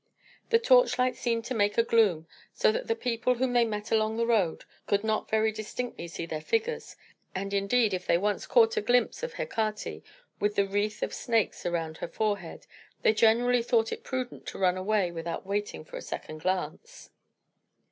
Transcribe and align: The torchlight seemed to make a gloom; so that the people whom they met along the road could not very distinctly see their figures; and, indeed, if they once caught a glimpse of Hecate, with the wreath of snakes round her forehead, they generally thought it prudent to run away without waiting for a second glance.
The 0.49 0.57
torchlight 0.57 1.15
seemed 1.15 1.45
to 1.45 1.53
make 1.53 1.77
a 1.77 1.83
gloom; 1.83 2.25
so 2.55 2.71
that 2.71 2.87
the 2.87 2.95
people 2.95 3.35
whom 3.35 3.53
they 3.53 3.65
met 3.65 3.91
along 3.91 4.17
the 4.17 4.25
road 4.25 4.65
could 4.87 5.03
not 5.03 5.29
very 5.29 5.51
distinctly 5.51 6.07
see 6.07 6.25
their 6.25 6.41
figures; 6.41 6.95
and, 7.35 7.53
indeed, 7.53 7.93
if 7.93 8.07
they 8.07 8.17
once 8.17 8.47
caught 8.47 8.75
a 8.75 8.81
glimpse 8.81 9.21
of 9.21 9.33
Hecate, 9.33 10.01
with 10.39 10.55
the 10.55 10.65
wreath 10.65 11.03
of 11.03 11.13
snakes 11.13 11.67
round 11.67 11.97
her 11.97 12.07
forehead, 12.07 12.65
they 13.03 13.13
generally 13.13 13.61
thought 13.61 13.91
it 13.91 14.03
prudent 14.03 14.47
to 14.47 14.57
run 14.57 14.75
away 14.75 15.11
without 15.11 15.45
waiting 15.45 15.85
for 15.85 15.97
a 15.97 16.01
second 16.01 16.39
glance. 16.39 17.11